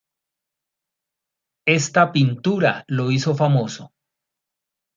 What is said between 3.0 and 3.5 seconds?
hizo